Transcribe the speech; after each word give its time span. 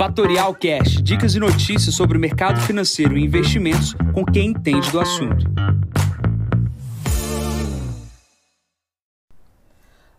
Fatorial 0.00 0.54
Cash, 0.54 1.02
dicas 1.02 1.34
e 1.34 1.38
notícias 1.38 1.94
sobre 1.94 2.16
o 2.16 2.20
mercado 2.20 2.58
financeiro 2.62 3.18
e 3.18 3.22
investimentos 3.22 3.92
com 4.14 4.24
quem 4.24 4.46
entende 4.46 4.90
do 4.90 4.98
assunto. 4.98 5.44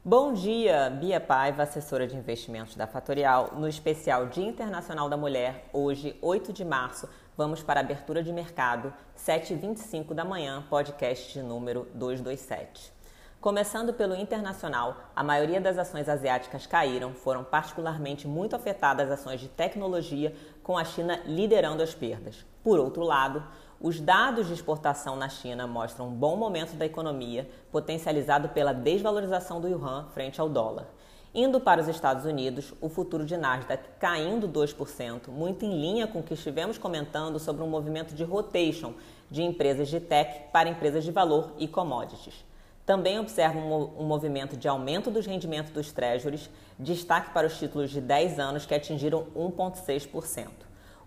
Bom 0.06 0.34
dia, 0.34 0.88
Bia 0.92 1.20
Paiva, 1.20 1.64
assessora 1.64 2.06
de 2.06 2.16
investimentos 2.16 2.76
da 2.76 2.86
Fatorial, 2.86 3.56
no 3.58 3.68
especial 3.68 4.28
Dia 4.28 4.46
Internacional 4.46 5.10
da 5.10 5.18
Mulher, 5.18 5.68
hoje, 5.74 6.16
8 6.22 6.54
de 6.54 6.64
março, 6.64 7.10
vamos 7.36 7.64
para 7.64 7.80
a 7.80 7.84
abertura 7.84 8.22
de 8.22 8.32
mercado, 8.32 8.94
7h25 9.18 10.14
da 10.14 10.24
manhã, 10.24 10.64
podcast 10.70 11.34
de 11.34 11.42
número 11.42 11.88
227. 11.96 13.01
Começando 13.42 13.92
pelo 13.92 14.16
internacional, 14.16 14.98
a 15.16 15.24
maioria 15.24 15.60
das 15.60 15.76
ações 15.76 16.08
asiáticas 16.08 16.68
caíram, 16.68 17.12
foram 17.16 17.44
particularmente 17.44 18.28
muito 18.28 18.56
afetadas 18.56 19.10
as 19.10 19.20
ações 19.20 19.42
de 19.42 19.48
tecnologia, 19.48 20.36
com 20.62 20.78
a 20.78 20.84
China 20.84 21.20
liderando 21.26 21.82
as 21.82 21.92
perdas. 21.92 22.46
Por 22.64 22.80
outro 22.80 23.02
lado, 23.02 23.44
os 23.80 24.00
dados 24.00 24.46
de 24.46 24.54
exportação 24.54 25.16
na 25.16 25.28
China 25.28 25.66
mostram 25.66 26.10
um 26.10 26.14
bom 26.14 26.36
momento 26.36 26.76
da 26.76 26.86
economia, 26.86 27.50
potencializado 27.72 28.50
pela 28.50 28.76
desvalorização 28.76 29.60
do 29.60 29.68
yuan 29.68 30.06
frente 30.14 30.40
ao 30.40 30.48
dólar. 30.48 30.86
Indo 31.34 31.60
para 31.60 31.82
os 31.82 31.88
Estados 31.88 32.26
Unidos, 32.26 32.76
o 32.80 32.90
futuro 32.90 33.26
de 33.26 33.38
Nasdaq 33.38 33.84
caindo 34.00 34.48
2%, 34.48 35.30
muito 35.30 35.66
em 35.66 35.82
linha 35.82 36.06
com 36.06 36.20
o 36.20 36.24
que 36.24 36.36
estivemos 36.36 36.78
comentando 36.78 37.40
sobre 37.40 37.64
um 37.64 37.68
movimento 37.68 38.14
de 38.14 38.24
rotation 38.24 38.94
de 39.32 39.42
empresas 39.42 39.88
de 39.88 40.00
tech 40.00 40.52
para 40.54 40.70
empresas 40.70 41.04
de 41.04 41.10
valor 41.12 41.54
e 41.58 41.68
commodities. 41.68 42.51
Também 42.86 43.20
observa 43.20 43.58
um, 43.58 44.04
movimento 44.04 44.58
de 44.58 44.68
aumento 44.68 45.12
dos 45.12 45.26
rendimentos 45.26 45.72
dos 45.72 45.92
treasuries, 45.92 46.50
destaque 46.80 47.32
para 47.32 47.48
os 47.48 47.58
títulos 47.58 47.92
de 47.92 48.02
10 48.02 48.40
anos 48.40 48.66
que 48.66 48.74
atingiram 48.74 49.28
1,6%. 49.36 50.48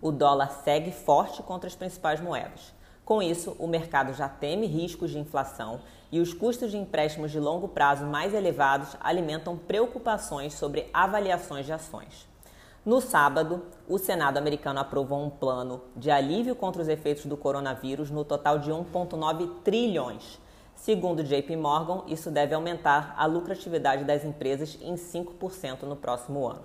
O 0.01 0.11
dólar 0.11 0.51
segue 0.63 0.91
forte 0.91 1.43
contra 1.43 1.67
as 1.67 1.75
principais 1.75 2.21
moedas. 2.21 2.73
Com 3.03 3.21
isso, 3.21 3.55
o 3.59 3.67
mercado 3.67 4.13
já 4.13 4.27
teme 4.27 4.65
riscos 4.65 5.11
de 5.11 5.19
inflação 5.19 5.81
e 6.11 6.19
os 6.19 6.33
custos 6.33 6.71
de 6.71 6.77
empréstimos 6.77 7.29
de 7.29 7.39
longo 7.39 7.67
prazo 7.67 8.05
mais 8.05 8.33
elevados 8.33 8.95
alimentam 8.99 9.57
preocupações 9.57 10.53
sobre 10.53 10.89
avaliações 10.93 11.65
de 11.65 11.73
ações. 11.73 12.27
No 12.85 13.01
sábado, 13.01 13.63
o 13.87 13.97
Senado 13.97 14.37
americano 14.37 14.79
aprovou 14.79 15.23
um 15.23 15.29
plano 15.29 15.81
de 15.95 16.09
alívio 16.09 16.55
contra 16.55 16.81
os 16.81 16.87
efeitos 16.87 17.25
do 17.25 17.35
coronavírus 17.35 18.11
no 18.11 18.23
total 18.23 18.59
de 18.59 18.71
1,9 18.71 19.49
trilhões. 19.63 20.39
Segundo 20.75 21.23
JP 21.23 21.55
Morgan, 21.55 22.03
isso 22.07 22.29
deve 22.29 22.53
aumentar 22.53 23.15
a 23.17 23.25
lucratividade 23.25 24.03
das 24.03 24.23
empresas 24.23 24.77
em 24.81 24.95
5% 24.95 25.83
no 25.83 25.95
próximo 25.95 26.45
ano. 26.45 26.61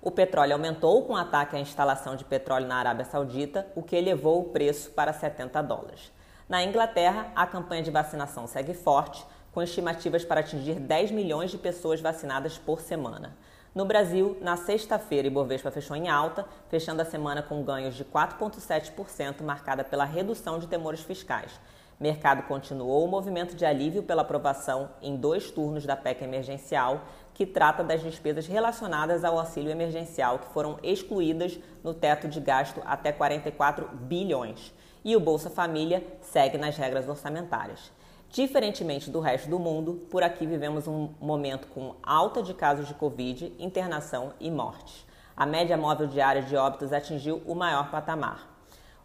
O 0.00 0.10
petróleo 0.10 0.54
aumentou 0.54 1.04
com 1.04 1.12
o 1.12 1.16
ataque 1.16 1.56
à 1.56 1.60
instalação 1.60 2.16
de 2.16 2.24
petróleo 2.24 2.66
na 2.66 2.76
Arábia 2.76 3.04
Saudita, 3.04 3.66
o 3.74 3.82
que 3.82 3.96
elevou 3.96 4.40
o 4.40 4.44
preço 4.44 4.92
para 4.92 5.12
70 5.12 5.60
dólares. 5.62 6.10
Na 6.48 6.64
Inglaterra, 6.64 7.30
a 7.36 7.46
campanha 7.46 7.82
de 7.82 7.90
vacinação 7.90 8.46
segue 8.46 8.72
forte, 8.72 9.26
com 9.52 9.60
estimativas 9.60 10.24
para 10.24 10.40
atingir 10.40 10.76
10 10.76 11.10
milhões 11.10 11.50
de 11.50 11.58
pessoas 11.58 12.00
vacinadas 12.00 12.56
por 12.56 12.80
semana. 12.80 13.36
No 13.74 13.84
Brasil, 13.84 14.38
na 14.40 14.56
sexta-feira, 14.56 15.26
Ibovespa 15.26 15.70
fechou 15.70 15.96
em 15.96 16.08
alta, 16.08 16.46
fechando 16.68 17.02
a 17.02 17.04
semana 17.04 17.42
com 17.42 17.62
ganhos 17.62 17.94
de 17.94 18.04
4,7%, 18.04 19.42
marcada 19.42 19.84
pela 19.84 20.04
redução 20.04 20.58
de 20.58 20.66
temores 20.66 21.00
fiscais 21.00 21.52
mercado 22.00 22.44
continuou 22.44 23.04
o 23.04 23.08
movimento 23.08 23.54
de 23.54 23.66
alívio 23.66 24.02
pela 24.02 24.22
aprovação 24.22 24.88
em 25.02 25.16
dois 25.16 25.50
turnos 25.50 25.84
da 25.84 25.94
PEC 25.94 26.24
emergencial, 26.24 27.02
que 27.34 27.44
trata 27.44 27.84
das 27.84 28.02
despesas 28.02 28.46
relacionadas 28.46 29.22
ao 29.22 29.38
auxílio 29.38 29.70
emergencial 29.70 30.38
que 30.38 30.48
foram 30.48 30.78
excluídas 30.82 31.60
no 31.84 31.92
teto 31.92 32.26
de 32.26 32.40
gasto 32.40 32.80
até 32.86 33.12
44 33.12 33.86
bilhões. 33.92 34.72
E 35.04 35.14
o 35.14 35.20
Bolsa 35.20 35.50
Família 35.50 36.02
segue 36.22 36.56
nas 36.56 36.76
regras 36.76 37.06
orçamentárias. 37.06 37.92
Diferentemente 38.30 39.10
do 39.10 39.20
resto 39.20 39.50
do 39.50 39.58
mundo, 39.58 40.06
por 40.10 40.22
aqui 40.22 40.46
vivemos 40.46 40.86
um 40.86 41.10
momento 41.20 41.66
com 41.68 41.96
alta 42.02 42.42
de 42.42 42.54
casos 42.54 42.88
de 42.88 42.94
Covid, 42.94 43.52
internação 43.58 44.32
e 44.40 44.50
mortes. 44.50 45.04
A 45.36 45.44
média 45.44 45.76
móvel 45.76 46.06
diária 46.06 46.42
de 46.42 46.56
óbitos 46.56 46.92
atingiu 46.92 47.42
o 47.46 47.54
maior 47.54 47.90
patamar. 47.90 48.49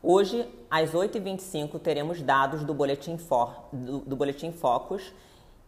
Hoje, 0.07 0.47
às 0.69 0.91
8h25, 0.91 1.79
teremos 1.79 2.21
dados 2.21 2.63
do 2.63 2.75
Boletim, 2.75 3.17
For, 3.17 3.51
do, 3.73 4.01
do 4.01 4.15
Boletim 4.15 4.51
Focus 4.51 5.11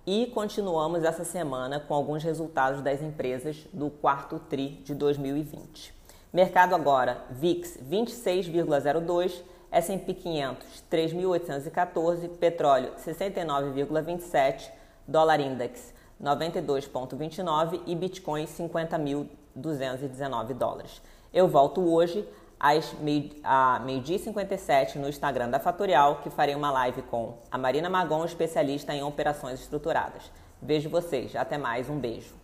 e 0.05 0.27
continuamos 0.27 1.03
essa 1.03 1.23
semana 1.23 1.79
com 1.79 1.95
alguns 1.95 2.23
resultados 2.23 2.83
das 2.83 3.01
empresas 3.01 3.65
do 3.73 3.89
quarto 3.89 4.37
TRI 4.37 4.79
de 4.83 4.93
2020. 4.93 5.91
Mercado 6.31 6.75
agora, 6.75 7.25
VIX 7.31 7.79
26,02, 7.89 9.41
S&P 9.71 10.13
500 10.13 10.83
3.814, 10.91 12.29
petróleo 12.37 12.91
69,27, 13.03 14.69
dólar 15.07 15.39
index 15.39 15.95
92,29 16.21 17.81
e 17.87 17.95
Bitcoin 17.95 18.45
50.219 18.45 20.53
dólares. 20.53 21.01
Eu 21.33 21.47
volto 21.47 21.81
hoje 21.91 22.23
às 22.59 22.93
meio-dia 22.99 24.15
e 24.15 24.19
57 24.19 24.97
no 24.97 25.07
Instagram 25.07 25.49
da 25.49 25.59
Fatorial, 25.59 26.21
que 26.23 26.29
farei 26.29 26.55
uma 26.55 26.71
live 26.71 27.01
com 27.03 27.37
a 27.51 27.57
Marina 27.57 27.89
Magon, 27.89 28.25
especialista 28.25 28.93
em 28.93 29.03
operações 29.03 29.59
estruturadas. 29.59 30.31
Vejo 30.61 30.89
vocês. 30.89 31.35
Até 31.35 31.57
mais. 31.57 31.89
Um 31.89 31.99
beijo. 31.99 32.35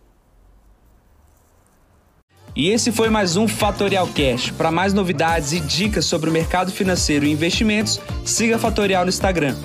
E 2.56 2.70
esse 2.70 2.92
foi 2.92 3.10
mais 3.10 3.36
um 3.36 3.48
Fatorial 3.48 4.06
Cash. 4.06 4.52
Para 4.52 4.70
mais 4.70 4.92
novidades 4.92 5.52
e 5.52 5.58
dicas 5.58 6.04
sobre 6.04 6.30
o 6.30 6.32
mercado 6.32 6.70
financeiro 6.70 7.24
e 7.24 7.32
investimentos, 7.32 8.00
siga 8.24 8.54
a 8.54 8.58
Fatorial 8.60 9.04
no 9.04 9.08
Instagram, 9.08 9.56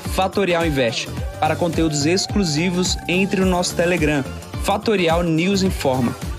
Fatorial 0.00 0.66
Invest. 0.66 1.08
Para 1.38 1.54
conteúdos 1.54 2.04
exclusivos, 2.04 2.96
entre 3.06 3.40
no 3.40 3.46
nosso 3.46 3.76
Telegram, 3.76 4.24
Fatorial 4.64 5.22
News 5.22 5.62
Informa. 5.62 6.35